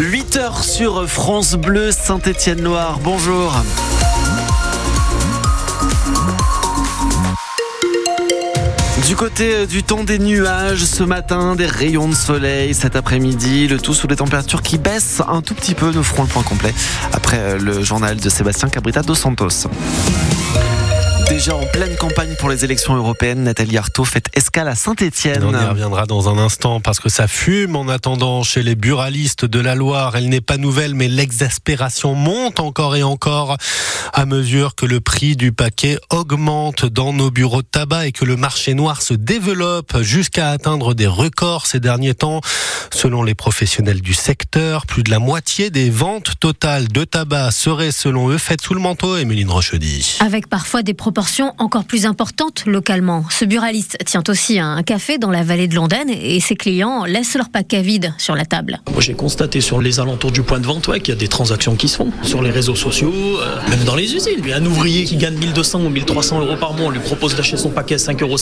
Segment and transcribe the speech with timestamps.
[0.00, 3.00] 8h sur France Bleu Saint-Étienne-Loire.
[3.04, 3.52] Bonjour.
[9.06, 13.78] Du côté du temps des nuages, ce matin, des rayons de soleil cet après-midi, le
[13.78, 15.92] tout sous des températures qui baissent un tout petit peu.
[15.92, 16.72] Nous ferons le point complet
[17.12, 19.68] après le journal de Sébastien Cabrita dos Santos.
[21.40, 25.42] Déjà en pleine campagne pour les élections européennes, Nathalie Arthaud fait escale à Saint-Etienne.
[25.42, 29.46] On y reviendra dans un instant parce que ça fume en attendant chez les buralistes
[29.46, 30.16] de la Loire.
[30.16, 33.56] Elle n'est pas nouvelle, mais l'exaspération monte encore et encore
[34.12, 38.26] à mesure que le prix du paquet augmente dans nos bureaux de tabac et que
[38.26, 42.42] le marché noir se développe jusqu'à atteindre des records ces derniers temps.
[42.92, 47.92] Selon les professionnels du secteur, plus de la moitié des ventes totales de tabac seraient
[47.92, 50.18] selon eux faites sous le manteau, Emeline Rochedy.
[50.20, 53.24] Avec parfois des proportions encore plus importantes localement.
[53.30, 57.34] Ce buraliste tient aussi un café dans la vallée de Londaine et ses clients laissent
[57.34, 58.80] leur paquet vide sur la table.
[58.98, 61.76] J'ai constaté sur les alentours du point de vente ouais, qu'il y a des transactions
[61.76, 64.40] qui se font sur les réseaux sociaux, euh, même dans les usines.
[64.52, 67.70] Un ouvrier qui gagne 1200 ou 1300 euros par mois, on lui propose d'acheter son
[67.70, 68.36] paquet à 5,50 euros,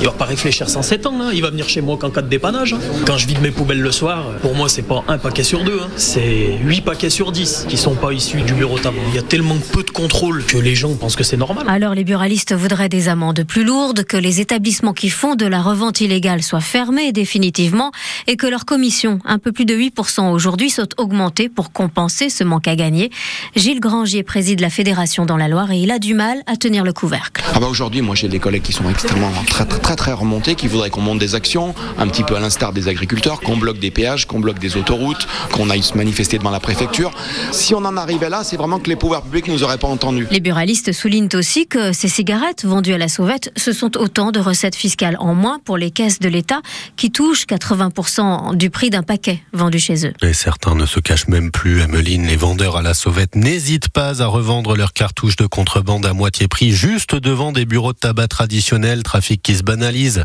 [0.00, 1.14] il va pas réfléchir sans 7 ans.
[1.20, 1.30] Hein.
[1.32, 2.74] Il va venir chez moi qu'en cas de dépannage.
[2.74, 2.80] Hein.
[3.06, 5.80] Quand je vide mes poubelles le soir, pour moi c'est pas un paquet sur deux,
[5.82, 5.88] hein.
[5.96, 8.98] c'est 8 paquets sur 10 qui sont pas issus du bureau tabac.
[9.08, 11.64] Il y a tellement peu de contrôle que les gens pensent que c'est normal.
[11.68, 15.60] Alors les buralistes voudraient des amendes plus lourdes, que les établissements qui font de la
[15.60, 17.92] revente illégale soient fermés définitivement
[18.26, 22.42] et que leur commission, un peu plus de 8% aujourd'hui, soit augmentée pour compenser ce
[22.42, 23.10] manque à gagner.
[23.54, 26.84] Gilles Grangier préside la fédération dans la Loire et il a du mal à tenir
[26.84, 27.42] le couvercle.
[27.54, 30.54] Ah bah aujourd'hui, moi j'ai des collègues qui sont extrêmement très très très, très remontés,
[30.54, 33.78] qui voudraient qu'on monte des actions, un petit peu à l'instar des agriculteurs, qu'on bloque
[33.78, 37.10] des péages, qu'on bloque des autoroutes, qu'on aille se manifester devant la préfecture.
[37.52, 40.26] Si on en arrivait là, c'est vraiment que les pouvoirs publics nous auraient pas entendus.
[40.30, 44.40] Les buralistes soulignent aussi que ces cigarettes vendues à la sauvette, ce sont autant de
[44.40, 46.60] recettes fiscales en moins pour les caisses de l'État
[46.96, 50.12] qui touchent 80% du prix d'un paquet vendu chez eux.
[50.22, 52.26] Et certains ne se cachent même plus, Emeline.
[52.26, 56.48] Les vendeurs à la sauvette n'hésitent pas à revendre leurs cartouches de contrebande à moitié
[56.48, 60.24] prix juste devant des bureaux de tabac traditionnels, trafic qui se banalise.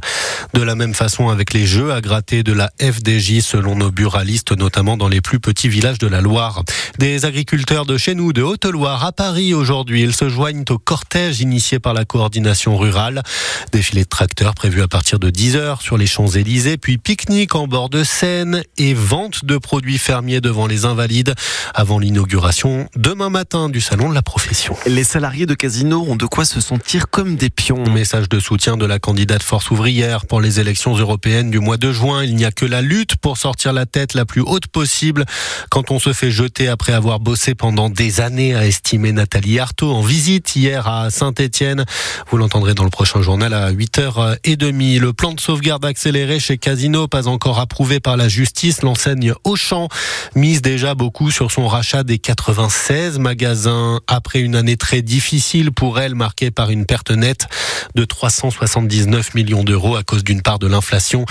[0.54, 4.58] De la même façon avec les jeux à gratter de la FDJ selon nos buralistes,
[4.58, 6.64] notamment dans les plus petits villages de la Loire.
[7.00, 11.42] Des agriculteurs de chez nous, de Haute-Loire, à Paris aujourd'hui, ils se joignent au cortège
[11.56, 13.24] initié par la coordination rurale.
[13.72, 17.90] Défilé de tracteurs prévu à partir de 10h sur les Champs-Élysées, puis pique-nique en bord
[17.90, 21.34] de Seine et vente de produits fermiers devant les Invalides
[21.74, 24.76] avant l'inauguration demain matin du Salon de la Profession.
[24.86, 27.86] Les salariés de Casino ont de quoi se sentir comme des pions.
[27.90, 31.94] Message de soutien de la candidate Force ouvrière pour les élections européennes du mois de
[31.94, 32.26] juin.
[32.26, 35.24] Il n'y a que la lutte pour sortir la tête la plus haute possible
[35.70, 39.94] quand on se fait jeter après avoir bossé pendant des années, a estimé Nathalie Arthaud
[39.94, 41.86] en visite hier à Saint-Étienne.
[42.30, 45.00] Vous l'entendrez dans le prochain journal à 8h30.
[45.00, 49.90] Le plan de sauvegarde accéléré chez Casino, pas encore approuvé par la justice, l'enseigne Auchan
[50.36, 56.00] mise déjà beaucoup sur son rachat des 96 magasins après une année très difficile pour
[56.00, 57.48] elle, marquée par une perte nette
[57.96, 61.26] de 379 millions d'euros à cause d'une part de l'inflation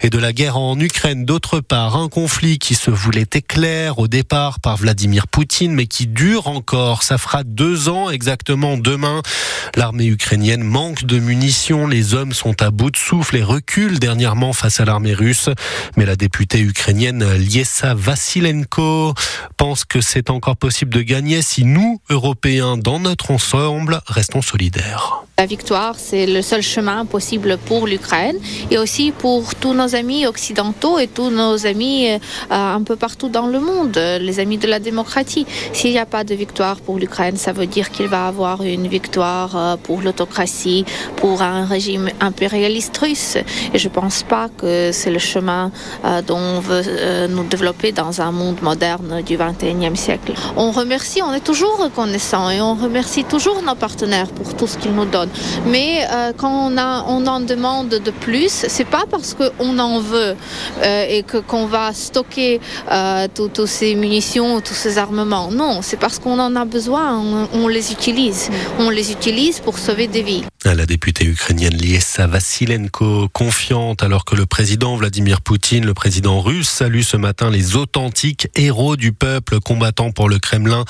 [0.00, 1.24] et de la guerre en Ukraine.
[1.24, 6.06] D'autre part, un conflit qui se voulait éclair au départ par Vladimir Poutine, mais qui
[6.06, 7.02] dure encore.
[7.02, 9.22] Ça fera deux ans exactement demain.
[9.76, 14.52] L'armée ukrainienne manque de munitions, les hommes sont à bout de souffle et reculent dernièrement
[14.52, 15.48] face à l'armée russe.
[15.96, 19.14] Mais la députée ukrainienne Liesa Vassilenko
[19.56, 25.24] pense que c'est encore possible de gagner si nous, Européens, dans notre ensemble, restons solidaires.
[25.40, 28.36] La victoire, c'est le seul chemin possible pour l'Ukraine
[28.70, 32.18] et aussi pour tous nos amis occidentaux et tous nos amis euh,
[32.50, 35.46] un peu partout dans le monde, les amis de la démocratie.
[35.72, 38.86] S'il n'y a pas de victoire pour l'Ukraine, ça veut dire qu'il va avoir une
[38.86, 40.84] victoire euh, pour l'autocratie,
[41.16, 43.36] pour un régime impérialiste russe.
[43.74, 45.70] Et je ne pense pas que c'est le chemin
[46.04, 46.82] euh, dont on veut
[47.28, 50.32] nous développer dans un monde moderne du 21e siècle.
[50.56, 54.76] On remercie, on est toujours reconnaissant et on remercie toujours nos partenaires pour tout ce
[54.78, 55.30] qu'ils nous donnent.
[55.66, 60.00] Mais euh, quand on, a, on en demande de plus, c'est pas parce qu'on en
[60.00, 60.34] veut
[60.82, 65.50] euh, et que qu'on va stocker euh, toutes ces munitions, tous ces armements.
[65.50, 67.22] Non, c'est parce qu'on en a besoin,
[67.52, 68.50] on, les utilise.
[68.78, 69.29] On les utilise
[69.62, 70.42] pour sauver des vies.
[70.64, 76.68] La députée ukrainienne Liesa Vassilenko, confiante alors que le président Vladimir Poutine, le président russe,
[76.68, 80.84] salue ce matin les authentiques héros du peuple combattant pour le Kremlin.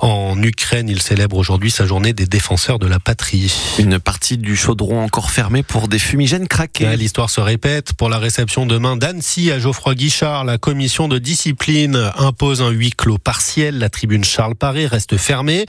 [0.00, 3.52] En Ukraine, il célèbre aujourd'hui sa journée des défenseurs de la patrie.
[3.78, 6.96] Une partie du chaudron encore fermée pour des fumigènes craqués.
[6.96, 7.94] L'histoire se répète.
[7.94, 12.92] Pour la réception demain d'Annecy à Geoffroy Guichard, la commission de discipline impose un huis
[12.92, 13.78] clos partiel.
[13.78, 15.64] La tribune Charles Paré reste fermée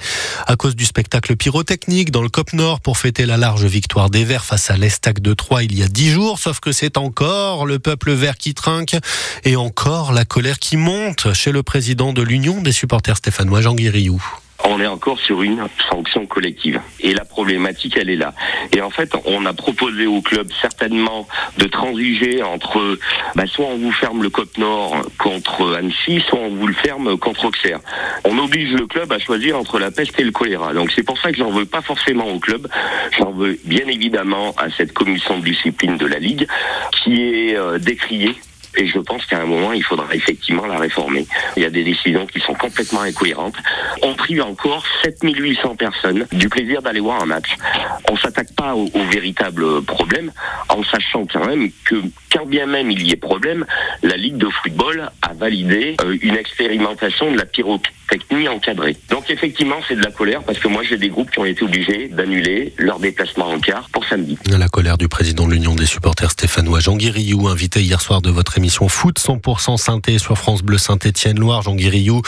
[0.45, 4.23] à cause du spectacle pyrotechnique dans le COP Nord pour fêter la large victoire des
[4.23, 7.67] Verts face à l'Estac de Troyes il y a dix jours, sauf que c'est encore
[7.67, 8.97] le peuple vert qui trinque
[9.43, 12.59] et encore la colère qui monte chez le président de l'Union.
[12.59, 14.19] Des supporters stéphanois, Jean Guirillou
[14.67, 16.81] on est encore sur une sanction collective.
[16.99, 18.33] Et la problématique, elle est là.
[18.75, 21.27] Et en fait, on a proposé au club certainement
[21.57, 22.99] de transiger entre,
[23.35, 27.17] bah, soit on vous ferme le Côte Nord contre Annecy, soit on vous le ferme
[27.17, 27.79] contre Auxerre.
[28.25, 30.73] On oblige le club à choisir entre la peste et le choléra.
[30.73, 32.67] Donc c'est pour ça que j'en veux pas forcément au club.
[33.17, 36.47] J'en veux bien évidemment à cette commission de discipline de la Ligue
[36.91, 38.35] qui est euh, décriée
[38.77, 41.27] et je pense qu'à un moment, il faudra effectivement la réformer.
[41.55, 43.55] Il y a des décisions qui sont complètement incohérentes.
[44.03, 47.55] On prive encore 7800 personnes du plaisir d'aller voir un match.
[48.09, 50.31] On s'attaque pas au, au, véritable problème
[50.69, 51.95] en sachant quand même que
[52.31, 53.65] quand bien même il y ait problème,
[54.03, 57.97] la Ligue de football a validé euh, une expérimentation de la pyrotechnie
[58.47, 58.95] encadrée.
[59.09, 61.63] Donc effectivement, c'est de la colère parce que moi j'ai des groupes qui ont été
[61.63, 64.37] obligés d'annuler leur déplacement en car pour samedi.
[64.49, 68.29] La colère du président de l'Union des supporters stéphanois Jean Guirillou, invité hier soir de
[68.29, 71.61] votre émission Foot 100% synthé sur France Bleu Saint-Étienne-Loire.
[71.61, 72.21] Jean Guirillou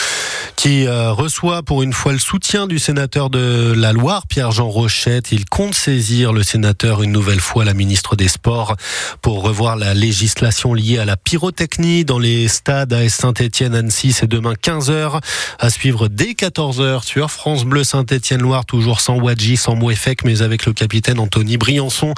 [0.56, 5.32] qui euh, reçoit pour une fois le soutien du sénateur de la Loire, Pierre-Jean Rochette.
[5.32, 8.76] Il compte saisir le sénateur une nouvelle fois, la ministre des Sports,
[9.22, 14.12] pour revoir la législation liée à la pyrotechnie dans les stades à Saint-Étienne, Annecy.
[14.12, 15.22] C'est demain 15h
[15.60, 20.66] à suivre dès 14h sur France Bleu Saint-Étienne-Loire, toujours sans Wadji, sans Mouefek, mais avec
[20.66, 22.14] le capitaine Anthony Briançon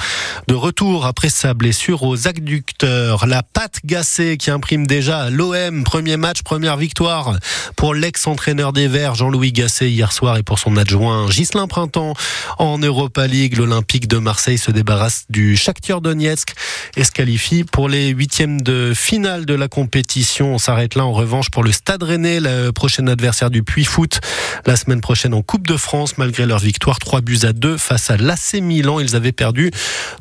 [0.47, 3.25] de retour après sa blessure aux adducteurs.
[3.25, 5.83] La patte gassée qui imprime déjà l'OM.
[5.83, 7.37] Premier match, première victoire
[7.75, 12.13] pour l'ex-entraîneur des Verts, Jean-Louis Gasset, hier soir, et pour son adjoint Ghislain Printemps
[12.57, 13.57] en Europa League.
[13.57, 16.53] L'Olympique de Marseille se débarrasse du Shakhtar Donetsk
[16.95, 20.53] et se qualifie pour les huitièmes de finale de la compétition.
[20.53, 24.19] On s'arrête là en revanche pour le Stade Rennais, le prochain adversaire du Puy Foot.
[24.65, 28.09] La semaine prochaine en Coupe de France, malgré leur victoire 3 buts à 2 face
[28.09, 28.99] à l'AC Milan.
[28.99, 29.71] Ils avaient perdu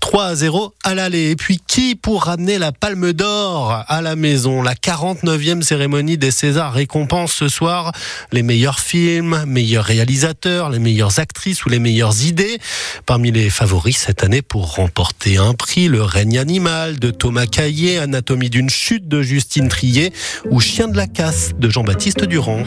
[0.01, 1.31] 3 à 0 à l'aller.
[1.31, 4.63] Et puis qui pour ramener la Palme d'Or à la maison?
[4.63, 7.93] La 49e cérémonie des Césars récompense ce soir
[8.33, 12.59] les meilleurs films, meilleurs réalisateurs, les meilleures actrices ou les meilleures idées.
[13.07, 17.99] Parmi les favoris cette année pour remporter un prix, le règne animal de Thomas Caillé,
[17.99, 20.13] Anatomie d'une chute de Justine Trier
[20.51, 22.63] ou Chien de la casse de Jean-Baptiste Durand.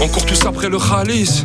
[0.00, 1.44] On court tous après le Khalis.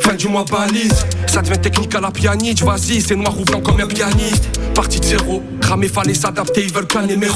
[0.00, 2.62] Fin du mois balise, ça devient technique à la pianiste.
[2.62, 4.50] Vas-y, c'est noir ou blanc comme un pianiste.
[4.74, 7.28] Partie de zéro, cramé, fallait s'adapter, ils veulent calmer mes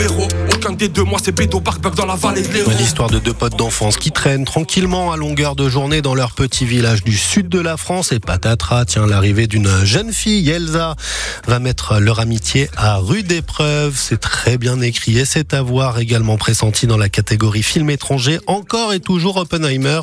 [0.00, 0.16] héros.
[0.16, 2.70] ou héros, aucun des deux, moi c'est Bédo Barbuck dans la vallée de l'héros.
[2.78, 6.64] L'histoire de deux potes d'enfance qui traînent tranquillement à longueur de journée dans leur petit
[6.64, 8.12] village du sud de la France.
[8.12, 10.96] Et patatras, tiens, l'arrivée d'une jeune fille, Elsa,
[11.46, 13.96] va mettre leur amitié à rude épreuve.
[13.96, 18.38] C'est très bien écrit et c'est à voir également pressenti dans la catégorie film étranger.
[18.46, 20.00] Encore et toujours Oppenheimer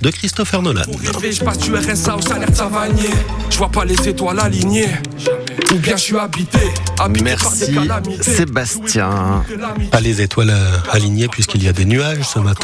[0.00, 0.82] de Christopher Nolan.
[1.22, 3.10] Je passe du RSA au salaire de Savanier.
[3.50, 4.88] Je vois pas les étoiles alignées.
[5.72, 6.58] Ou bien je suis habité.
[6.98, 7.74] habité Merci
[8.20, 9.31] Sébastien.
[9.90, 10.54] Pas les étoiles
[10.90, 12.60] alignées puisqu'il y a des nuages ce matin.